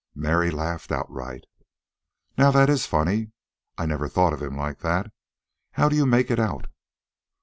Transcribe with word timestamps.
Mary 0.15 0.49
laughed 0.49 0.91
outright. 0.91 1.43
"Now 2.35 2.49
that 2.49 2.71
IS 2.71 2.87
funny. 2.87 3.33
I 3.77 3.85
never 3.85 4.09
thought 4.09 4.33
of 4.33 4.41
him 4.41 4.57
like 4.57 4.79
that. 4.79 5.11
How 5.73 5.89
do 5.89 5.95
you 5.95 6.07
make 6.07 6.31
it 6.31 6.39
out?" 6.39 6.65